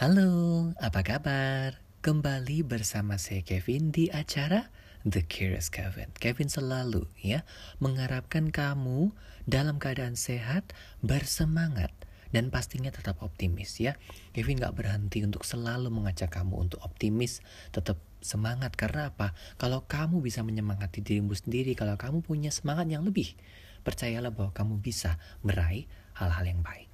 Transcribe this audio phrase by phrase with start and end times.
[0.00, 1.76] Halo, apa kabar?
[2.00, 4.72] Kembali bersama saya Kevin di acara
[5.04, 6.08] The Curious Kevin.
[6.16, 7.44] Kevin selalu ya
[7.84, 9.12] mengharapkan kamu
[9.44, 10.72] dalam keadaan sehat,
[11.04, 11.92] bersemangat,
[12.32, 14.00] dan pastinya tetap optimis ya.
[14.32, 19.36] Kevin gak berhenti untuk selalu mengajak kamu untuk optimis, tetap semangat karena apa?
[19.60, 23.36] Kalau kamu bisa menyemangati dirimu sendiri, kalau kamu punya semangat yang lebih,
[23.84, 25.84] percayalah bahwa kamu bisa meraih
[26.16, 26.88] hal-hal yang baik.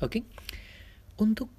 [0.00, 0.08] Oke?
[0.08, 0.22] Okay?
[1.20, 1.57] Untuk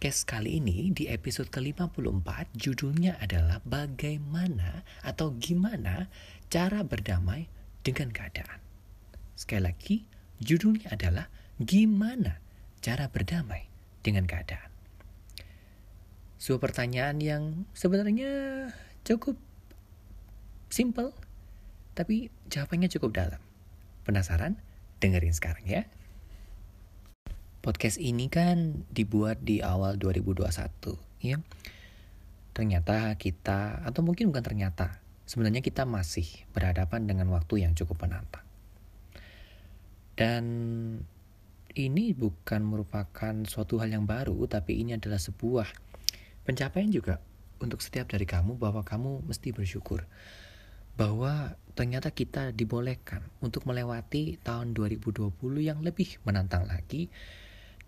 [0.00, 6.08] podcast kali ini di episode ke-54 judulnya adalah bagaimana atau gimana
[6.48, 7.52] cara berdamai
[7.84, 8.64] dengan keadaan.
[9.36, 10.08] Sekali lagi,
[10.40, 11.28] judulnya adalah
[11.60, 12.40] gimana
[12.80, 13.68] cara berdamai
[14.00, 14.72] dengan keadaan.
[16.40, 18.72] Sebuah pertanyaan yang sebenarnya
[19.04, 19.36] cukup
[20.72, 21.12] simple,
[21.92, 23.42] tapi jawabannya cukup dalam.
[24.08, 24.56] Penasaran?
[25.04, 25.84] Dengerin sekarang ya.
[27.60, 31.36] Podcast ini kan dibuat di awal 2021, ya.
[32.56, 34.96] Ternyata kita, atau mungkin bukan ternyata,
[35.28, 36.24] sebenarnya kita masih
[36.56, 38.48] berhadapan dengan waktu yang cukup menantang.
[40.16, 40.44] Dan
[41.76, 45.68] ini bukan merupakan suatu hal yang baru, tapi ini adalah sebuah
[46.48, 47.20] pencapaian juga
[47.60, 50.08] untuk setiap dari kamu bahwa kamu mesti bersyukur
[50.96, 57.08] bahwa ternyata kita dibolehkan untuk melewati tahun 2020 yang lebih menantang lagi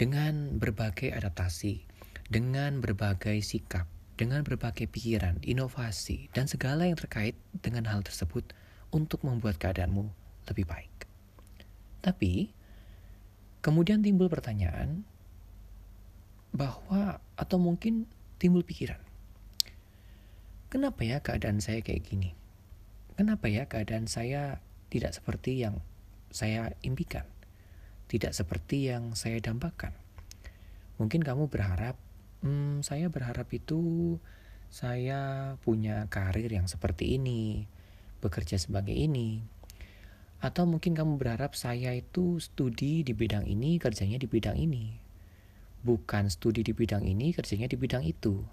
[0.01, 1.85] dengan berbagai adaptasi,
[2.33, 3.85] dengan berbagai sikap,
[4.17, 8.55] dengan berbagai pikiran, inovasi, dan segala yang terkait dengan hal tersebut
[8.93, 10.09] untuk membuat keadaanmu
[10.49, 11.09] lebih baik.
[12.03, 12.53] Tapi,
[13.65, 15.05] kemudian timbul pertanyaan
[16.53, 18.05] bahwa, atau mungkin
[18.37, 19.01] timbul pikiran,
[20.69, 22.37] kenapa ya keadaan saya kayak gini?
[23.17, 25.81] Kenapa ya keadaan saya tidak seperti yang
[26.33, 27.29] saya impikan?
[28.13, 29.97] Tidak seperti yang saya dambakan.
[31.01, 31.97] Mungkin kamu berharap,
[32.45, 34.21] hmm, saya berharap itu
[34.69, 37.65] saya punya karir yang seperti ini,
[38.21, 39.41] bekerja sebagai ini.
[40.45, 44.93] Atau mungkin kamu berharap saya itu studi di bidang ini, kerjanya di bidang ini.
[45.81, 48.45] Bukan studi di bidang ini, kerjanya di bidang itu.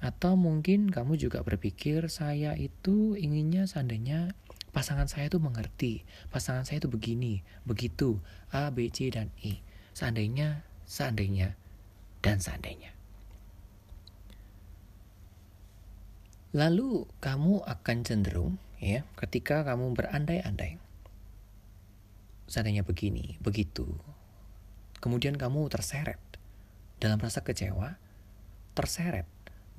[0.00, 4.32] Atau mungkin kamu juga berpikir saya itu inginnya seandainya
[4.72, 6.02] pasangan saya tuh mengerti,
[6.32, 8.18] pasangan saya tuh begini, begitu,
[8.50, 9.60] A, B, C, dan E.
[9.92, 11.54] Seandainya, seandainya,
[12.24, 12.96] dan seandainya.
[16.52, 20.76] Lalu kamu akan cenderung ya ketika kamu berandai-andai.
[22.48, 23.88] Seandainya begini, begitu.
[25.00, 26.20] Kemudian kamu terseret
[27.00, 27.96] dalam rasa kecewa,
[28.76, 29.24] terseret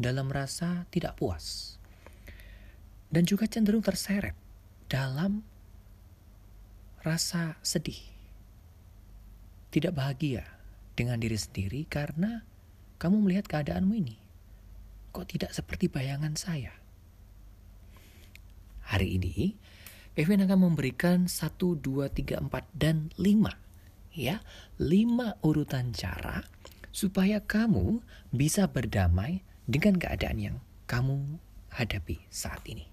[0.01, 1.77] dalam rasa tidak puas.
[3.13, 4.33] Dan juga cenderung terseret
[4.93, 5.41] dalam
[7.01, 7.97] rasa sedih,
[9.73, 10.45] tidak bahagia
[10.93, 12.45] dengan diri sendiri karena
[13.01, 14.21] kamu melihat keadaanmu ini.
[15.09, 16.77] Kok tidak seperti bayangan saya?
[18.85, 19.57] Hari ini,
[20.13, 23.49] Kevin akan memberikan 1, 2, 3, 4, dan 5.
[24.13, 24.45] Ya,
[24.77, 26.45] 5 urutan cara
[26.93, 31.41] supaya kamu bisa berdamai dengan keadaan yang kamu
[31.73, 32.92] hadapi saat ini.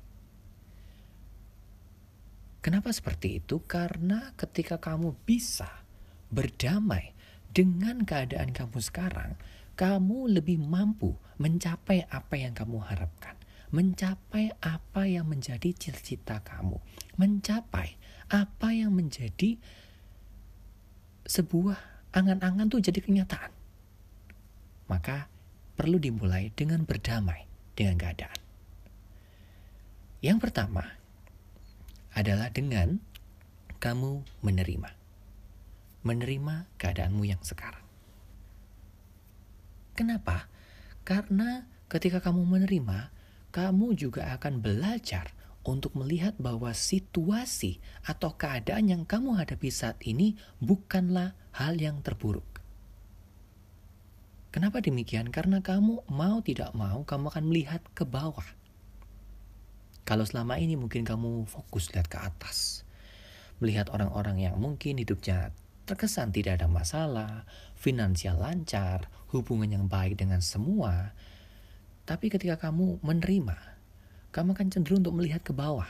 [2.61, 3.65] Kenapa seperti itu?
[3.65, 5.81] Karena ketika kamu bisa
[6.29, 7.17] berdamai
[7.49, 9.41] dengan keadaan kamu sekarang,
[9.81, 13.33] kamu lebih mampu mencapai apa yang kamu harapkan,
[13.73, 16.77] mencapai apa yang menjadi cita-cita kamu,
[17.17, 17.97] mencapai
[18.29, 19.57] apa yang menjadi
[21.25, 21.81] sebuah
[22.13, 23.57] angan-angan tuh jadi kenyataan.
[24.93, 25.33] Maka
[25.81, 28.41] perlu dimulai dengan berdamai dengan keadaan.
[30.21, 31.00] Yang pertama,
[32.15, 32.99] adalah dengan
[33.81, 34.91] kamu menerima.
[36.05, 37.85] Menerima keadaanmu yang sekarang.
[39.97, 40.49] Kenapa?
[41.05, 43.13] Karena ketika kamu menerima,
[43.53, 50.41] kamu juga akan belajar untuk melihat bahwa situasi atau keadaan yang kamu hadapi saat ini
[50.57, 52.65] bukanlah hal yang terburuk.
[54.51, 55.31] Kenapa demikian?
[55.31, 58.47] Karena kamu mau tidak mau, kamu akan melihat ke bawah
[60.11, 62.83] kalau selama ini mungkin kamu fokus lihat ke atas,
[63.63, 65.55] melihat orang-orang yang mungkin hidupnya
[65.87, 67.47] terkesan tidak ada masalah,
[67.79, 71.15] finansial lancar, hubungan yang baik dengan semua,
[72.11, 73.55] tapi ketika kamu menerima,
[74.35, 75.87] kamu akan cenderung untuk melihat ke bawah,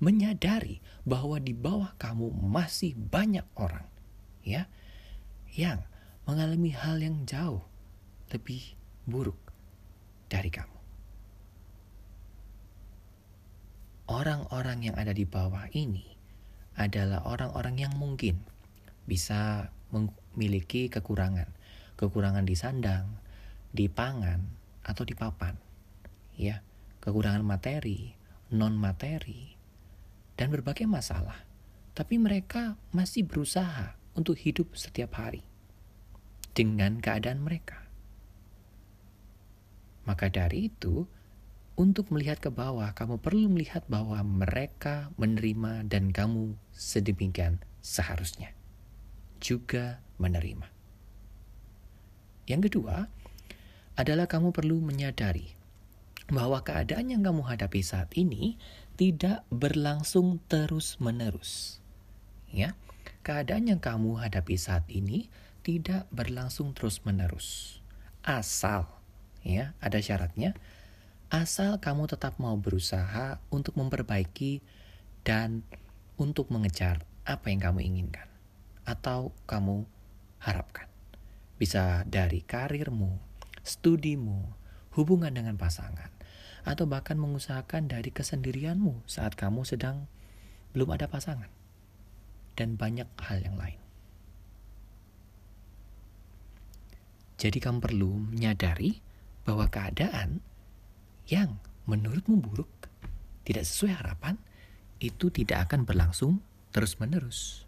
[0.00, 3.84] menyadari bahwa di bawah kamu masih banyak orang,
[4.40, 4.64] ya,
[5.52, 5.84] yang
[6.24, 7.60] mengalami hal yang jauh
[8.32, 8.64] lebih
[9.04, 9.52] buruk
[10.32, 10.79] dari kamu.
[14.10, 16.18] Orang-orang yang ada di bawah ini
[16.74, 18.42] adalah orang-orang yang mungkin
[19.06, 21.46] bisa memiliki kekurangan.
[21.94, 23.06] Kekurangan di sandang,
[23.70, 24.42] di pangan
[24.82, 25.54] atau di papan.
[26.34, 26.66] Ya,
[26.98, 28.18] kekurangan materi,
[28.50, 29.54] non materi,
[30.34, 31.46] dan berbagai masalah.
[31.94, 35.44] Tapi mereka masih berusaha untuk hidup setiap hari
[36.56, 37.86] dengan keadaan mereka.
[40.08, 41.06] Maka dari itu,
[41.80, 48.52] untuk melihat ke bawah, kamu perlu melihat bahwa mereka menerima dan kamu sedemikian seharusnya
[49.40, 50.68] juga menerima.
[52.44, 53.08] Yang kedua
[53.96, 55.56] adalah kamu perlu menyadari
[56.28, 58.60] bahwa keadaan yang kamu hadapi saat ini
[59.00, 61.80] tidak berlangsung terus-menerus.
[62.52, 62.76] Ya,
[63.24, 65.32] keadaan yang kamu hadapi saat ini
[65.64, 67.80] tidak berlangsung terus-menerus.
[68.20, 68.84] Asal
[69.40, 70.52] ya, ada syaratnya.
[71.30, 74.66] Asal kamu tetap mau berusaha untuk memperbaiki
[75.22, 75.62] dan
[76.18, 78.26] untuk mengejar apa yang kamu inginkan
[78.82, 79.86] atau kamu
[80.42, 80.90] harapkan.
[81.54, 83.14] Bisa dari karirmu,
[83.62, 84.42] studimu,
[84.98, 86.10] hubungan dengan pasangan,
[86.66, 90.10] atau bahkan mengusahakan dari kesendirianmu saat kamu sedang
[90.74, 91.52] belum ada pasangan,
[92.58, 93.78] dan banyak hal yang lain.
[97.38, 98.98] Jadi, kamu perlu menyadari
[99.46, 100.44] bahwa keadaan
[101.30, 101.56] yang
[101.86, 102.68] menurutmu buruk,
[103.46, 104.34] tidak sesuai harapan,
[104.98, 106.42] itu tidak akan berlangsung
[106.74, 107.64] terus-menerus.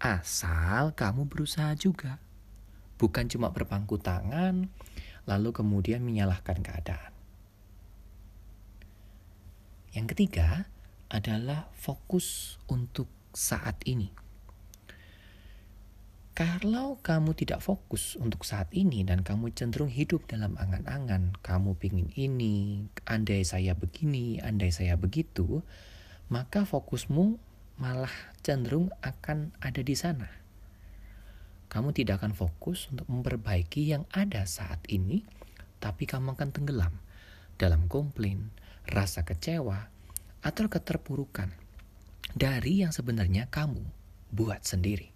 [0.00, 2.18] Asal kamu berusaha juga.
[2.96, 4.72] Bukan cuma berpangku tangan,
[5.28, 7.12] lalu kemudian menyalahkan keadaan.
[9.92, 10.68] Yang ketiga
[11.08, 14.25] adalah fokus untuk saat ini.
[16.36, 22.12] Kalau kamu tidak fokus untuk saat ini dan kamu cenderung hidup dalam angan-angan, kamu pingin
[22.12, 25.64] ini, andai saya begini, andai saya begitu,
[26.28, 27.40] maka fokusmu
[27.80, 28.12] malah
[28.44, 30.28] cenderung akan ada di sana.
[31.72, 35.24] Kamu tidak akan fokus untuk memperbaiki yang ada saat ini,
[35.80, 37.00] tapi kamu akan tenggelam
[37.56, 38.52] dalam komplain,
[38.84, 39.88] rasa kecewa,
[40.44, 41.48] atau keterpurukan
[42.36, 43.80] dari yang sebenarnya kamu
[44.36, 45.15] buat sendiri.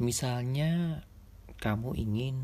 [0.00, 1.04] Misalnya
[1.60, 2.36] kamu ingin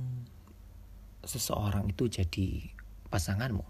[1.24, 2.68] seseorang itu jadi
[3.08, 3.64] pasanganmu.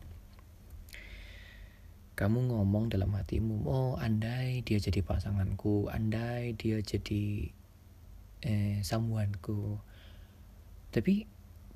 [2.19, 7.47] Kamu ngomong dalam hatimu, oh andai dia jadi pasanganku, andai dia jadi
[8.43, 9.79] eh, samuanku.
[10.91, 11.29] Tapi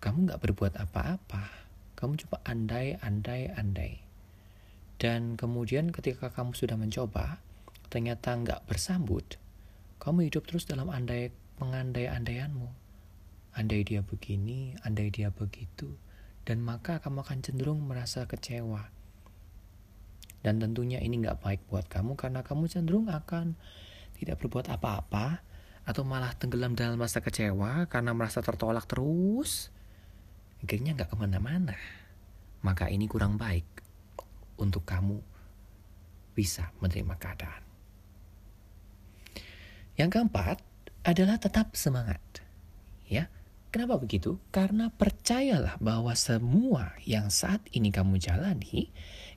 [0.02, 1.46] kamu gak berbuat apa-apa.
[1.94, 4.02] Kamu coba andai, andai, andai.
[4.98, 7.38] Dan kemudian ketika kamu sudah mencoba,
[7.86, 9.36] ternyata gak bersambut,
[10.00, 11.28] kamu hidup terus dalam andai
[11.60, 12.68] pengandai-andaianmu.
[13.52, 15.92] Andai dia begini, andai dia begitu,
[16.48, 18.88] dan maka kamu akan cenderung merasa kecewa.
[20.40, 23.60] Dan tentunya ini nggak baik buat kamu karena kamu cenderung akan
[24.16, 25.44] tidak berbuat apa-apa
[25.84, 29.68] atau malah tenggelam dalam masa kecewa karena merasa tertolak terus.
[30.64, 31.76] Akhirnya nggak ke mana-mana.
[32.64, 33.68] Maka ini kurang baik
[34.60, 35.20] untuk kamu
[36.32, 37.64] bisa menerima keadaan.
[39.96, 40.56] Yang keempat,
[41.04, 42.20] adalah tetap semangat.
[43.08, 43.28] Ya.
[43.70, 44.42] Kenapa begitu?
[44.50, 48.90] Karena percayalah bahwa semua yang saat ini kamu jalani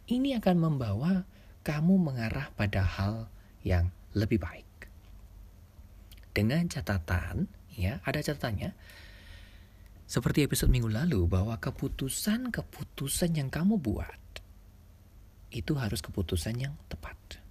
[0.10, 1.22] ini akan membawa
[1.62, 3.30] kamu mengarah pada hal
[3.62, 4.66] yang lebih baik.
[6.34, 7.46] Dengan catatan,
[7.78, 8.74] ya, ada catatannya.
[10.10, 14.22] Seperti episode minggu lalu bahwa keputusan-keputusan yang kamu buat
[15.54, 17.43] itu harus keputusan yang tepat.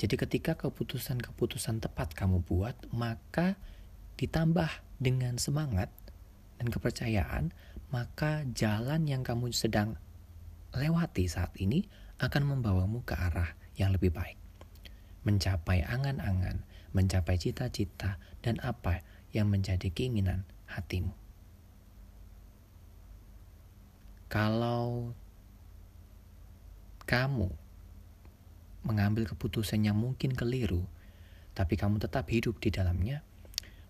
[0.00, 3.60] Jadi ketika keputusan-keputusan tepat kamu buat, maka
[4.16, 5.92] ditambah dengan semangat
[6.56, 7.52] dan kepercayaan,
[7.92, 10.00] maka jalan yang kamu sedang
[10.72, 11.84] lewati saat ini
[12.16, 14.40] akan membawamu ke arah yang lebih baik.
[15.28, 16.64] Mencapai angan-angan,
[16.96, 19.04] mencapai cita-cita, dan apa
[19.36, 21.12] yang menjadi keinginan hatimu.
[24.32, 25.12] Kalau
[27.04, 27.59] kamu
[28.86, 30.84] mengambil keputusan yang mungkin keliru,
[31.52, 33.20] tapi kamu tetap hidup di dalamnya,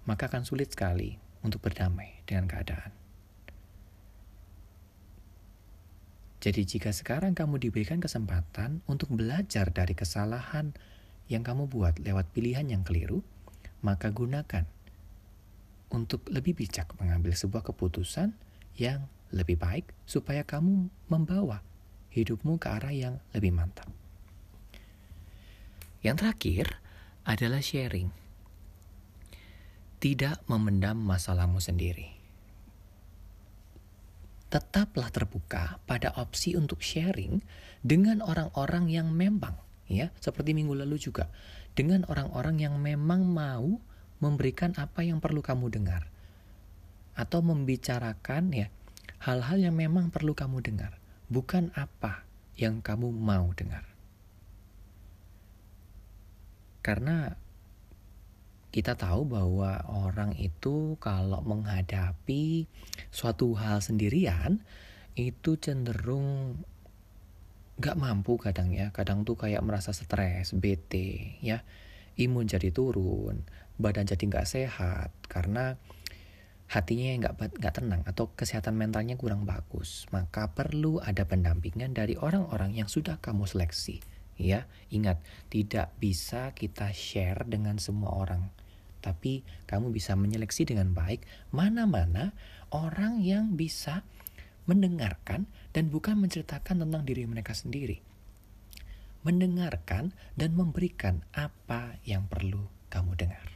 [0.09, 2.93] maka akan sulit sekali untuk berdamai dengan keadaan.
[6.41, 10.73] Jadi jika sekarang kamu diberikan kesempatan untuk belajar dari kesalahan
[11.29, 13.21] yang kamu buat lewat pilihan yang keliru,
[13.85, 14.65] maka gunakan
[15.93, 18.33] untuk lebih bijak mengambil sebuah keputusan
[18.81, 19.05] yang
[19.37, 21.61] lebih baik supaya kamu membawa
[22.17, 24.00] hidupmu ke arah yang lebih mantap.
[26.01, 26.67] Yang terakhir
[27.29, 28.09] adalah sharing.
[30.01, 32.17] Tidak memendam masalahmu sendiri.
[34.49, 37.45] Tetaplah terbuka pada opsi untuk sharing
[37.85, 39.55] dengan orang-orang yang memang,
[39.87, 41.29] ya, seperti minggu lalu juga,
[41.77, 43.79] dengan orang-orang yang memang mau
[44.19, 46.09] memberikan apa yang perlu kamu dengar
[47.17, 48.69] atau membicarakan ya
[49.21, 50.97] hal-hal yang memang perlu kamu dengar,
[51.29, 52.25] bukan apa
[52.57, 53.90] yang kamu mau dengar.
[56.81, 57.37] Karena
[58.71, 62.71] kita tahu bahwa orang itu kalau menghadapi
[63.11, 64.63] suatu hal sendirian
[65.19, 66.61] itu cenderung
[67.83, 68.95] gak mampu kadang ya.
[68.95, 71.67] Kadang tuh kayak merasa stres bete ya.
[72.21, 73.43] Imun jadi turun
[73.81, 75.81] badan jadi nggak sehat karena
[76.69, 80.07] hatinya nggak nggak tenang atau kesehatan mentalnya kurang bagus.
[80.13, 84.05] Maka perlu ada pendampingan dari orang-orang yang sudah kamu seleksi
[84.41, 85.21] ya ingat
[85.53, 88.49] tidak bisa kita share dengan semua orang
[89.05, 92.33] tapi kamu bisa menyeleksi dengan baik mana-mana
[92.73, 94.05] orang yang bisa
[94.65, 95.45] mendengarkan
[95.77, 98.11] dan bukan menceritakan tentang diri mereka sendiri
[99.21, 103.49] mendengarkan dan memberikan apa yang perlu kamu dengar.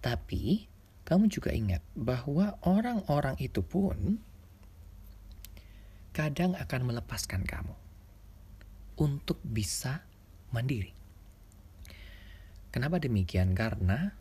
[0.00, 0.68] Tapi
[1.04, 4.20] kamu juga ingat bahwa orang-orang itu pun
[6.16, 7.74] kadang akan melepaskan kamu
[8.98, 10.06] untuk bisa
[10.54, 10.94] mandiri.
[12.74, 13.54] Kenapa demikian?
[13.54, 14.14] Karena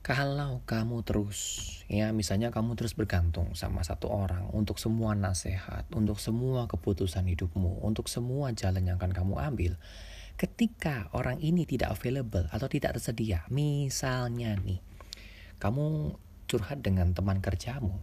[0.00, 1.38] kalau kamu terus,
[1.84, 7.84] ya misalnya kamu terus bergantung sama satu orang untuk semua nasihat, untuk semua keputusan hidupmu,
[7.84, 9.72] untuk semua jalan yang akan kamu ambil,
[10.40, 14.80] ketika orang ini tidak available atau tidak tersedia, misalnya nih,
[15.60, 16.16] kamu
[16.48, 18.00] curhat dengan teman kerjamu,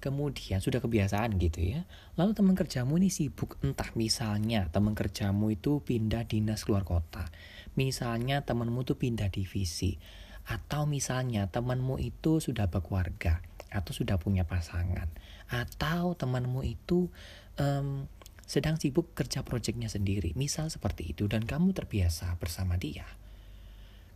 [0.00, 1.84] kemudian sudah kebiasaan gitu ya,
[2.16, 7.28] lalu teman kerjamu ini sibuk, entah misalnya teman kerjamu itu pindah dinas keluar kota,
[7.76, 10.00] misalnya temanmu itu pindah divisi,
[10.48, 15.06] atau misalnya temanmu itu sudah berkeluarga, atau sudah punya pasangan,
[15.52, 17.12] atau temanmu itu
[17.60, 18.08] um,
[18.48, 23.06] sedang sibuk kerja proyeknya sendiri, misal seperti itu, dan kamu terbiasa bersama dia.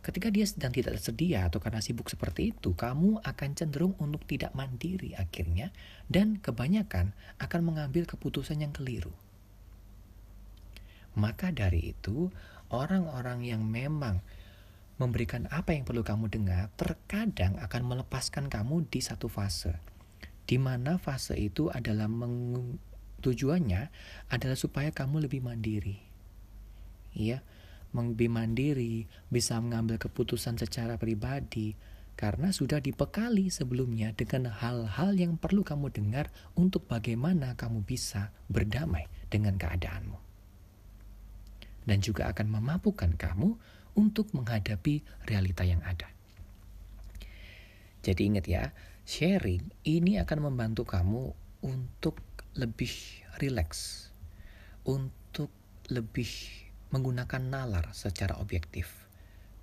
[0.05, 4.53] Ketika dia sedang tidak tersedia atau karena sibuk seperti itu, kamu akan cenderung untuk tidak
[4.53, 5.73] mandiri akhirnya,
[6.05, 9.09] dan kebanyakan akan mengambil keputusan yang keliru.
[11.17, 12.29] Maka dari itu,
[12.69, 14.21] orang-orang yang memang
[15.01, 19.73] memberikan apa yang perlu kamu dengar, terkadang akan melepaskan kamu di satu fase,
[20.45, 22.05] di mana fase itu adalah
[23.25, 23.89] Tujuannya
[24.29, 25.97] adalah supaya kamu lebih mandiri.
[27.17, 27.41] Ya,
[27.95, 31.79] lebih mandiri, bisa mengambil keputusan secara pribadi,
[32.15, 39.07] karena sudah dibekali sebelumnya dengan hal-hal yang perlu kamu dengar untuk bagaimana kamu bisa berdamai
[39.27, 40.19] dengan keadaanmu.
[41.85, 43.55] Dan juga akan memampukan kamu
[43.95, 46.09] untuk menghadapi realita yang ada.
[48.01, 48.63] Jadi ingat ya,
[49.03, 52.19] sharing ini akan membantu kamu untuk
[52.55, 52.91] lebih
[53.43, 54.09] rileks,
[54.87, 55.51] untuk
[55.91, 59.05] lebih menggunakan nalar secara objektif.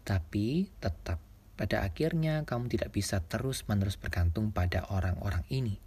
[0.02, 1.23] Tapi tetap
[1.55, 5.79] pada akhirnya kamu tidak bisa terus-menerus bergantung pada orang-orang ini.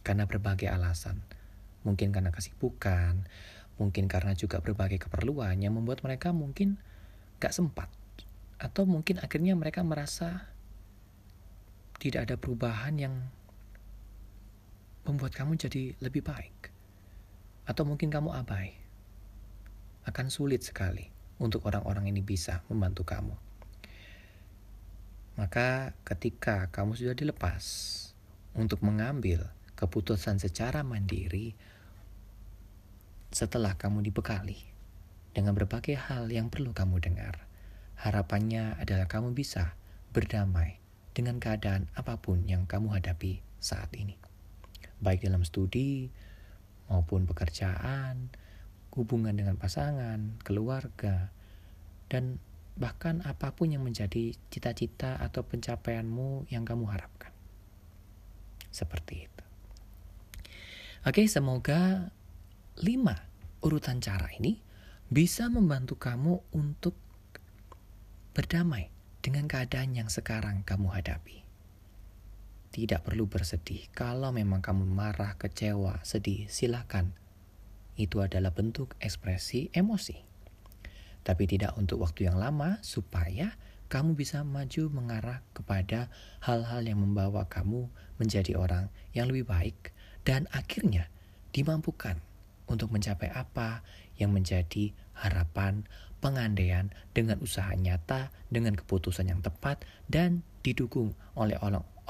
[0.00, 1.20] Karena berbagai alasan.
[1.84, 3.26] Mungkin karena kesibukan,
[3.76, 6.80] mungkin karena juga berbagai keperluan yang membuat mereka mungkin
[7.42, 7.92] gak sempat.
[8.56, 10.48] Atau mungkin akhirnya mereka merasa
[12.00, 13.14] tidak ada perubahan yang
[15.04, 16.72] membuat kamu jadi lebih baik.
[17.68, 18.85] Atau mungkin kamu abai.
[20.06, 21.10] Akan sulit sekali
[21.42, 23.34] untuk orang-orang ini bisa membantu kamu.
[25.36, 27.64] Maka ketika kamu sudah dilepas
[28.56, 31.52] untuk mengambil keputusan secara mandiri,
[33.28, 34.56] setelah kamu dibekali
[35.36, 37.44] dengan berbagai hal yang perlu kamu dengar,
[38.00, 39.76] harapannya adalah kamu bisa
[40.16, 40.80] berdamai
[41.12, 44.16] dengan keadaan apa pun yang kamu hadapi saat ini
[45.00, 46.08] baik dalam studi
[46.88, 48.30] maupun pekerjaan,
[48.96, 51.30] hubungan dengan pasangan, keluarga,
[52.08, 52.40] dan
[52.76, 57.32] bahkan apa pun yang menjadi cita-cita atau pencapaianmu yang kamu harapkan.
[58.72, 59.44] Seperti itu.
[61.06, 62.10] Oke, semoga
[62.82, 63.16] lima
[63.64, 64.60] urutan cara ini
[65.06, 66.98] bisa membantu kamu untuk
[68.36, 68.92] berdamai
[69.24, 71.46] dengan keadaan yang sekarang kamu hadapi.
[72.74, 73.88] Tidak perlu bersedih.
[73.96, 77.16] Kalau memang kamu marah, kecewa, sedih, silakan.
[77.96, 80.16] Itu adalah bentuk ekspresi emosi.
[81.26, 83.58] Tapi tidak untuk waktu yang lama supaya
[83.90, 86.10] kamu bisa maju mengarah kepada
[86.44, 89.94] hal-hal yang membawa kamu menjadi orang yang lebih baik
[90.26, 91.10] dan akhirnya
[91.54, 92.18] dimampukan
[92.66, 93.86] untuk mencapai apa
[94.18, 95.86] yang menjadi harapan
[96.18, 101.54] pengandaian dengan usaha nyata, dengan keputusan yang tepat, dan didukung oleh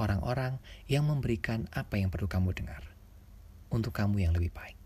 [0.01, 0.57] orang-orang
[0.89, 2.81] yang memberikan apa yang perlu kamu dengar
[3.69, 4.86] untuk kamu yang lebih baik.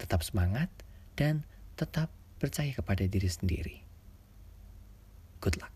[0.00, 0.68] Tetap semangat
[1.16, 1.44] dan
[1.76, 3.76] tetap percaya kepada diri sendiri.
[5.40, 5.75] Good luck.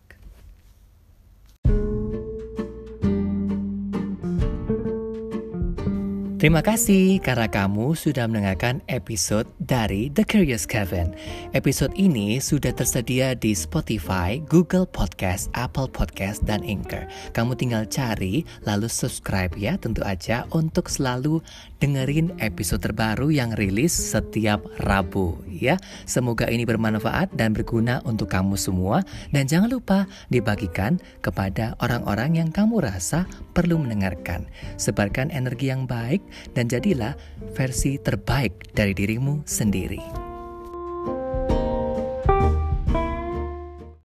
[6.41, 11.13] Terima kasih karena kamu sudah mendengarkan episode dari The Curious Kevin.
[11.53, 17.05] Episode ini sudah tersedia di Spotify, Google Podcast, Apple Podcast, dan Anchor.
[17.37, 21.45] Kamu tinggal cari lalu subscribe ya tentu aja untuk selalu
[21.77, 25.77] dengerin episode terbaru yang rilis setiap Rabu ya.
[26.09, 32.49] Semoga ini bermanfaat dan berguna untuk kamu semua dan jangan lupa dibagikan kepada orang-orang yang
[32.49, 34.49] kamu rasa perlu mendengarkan.
[34.81, 37.13] Sebarkan energi yang baik dan jadilah
[37.53, 40.30] versi terbaik dari dirimu sendiri.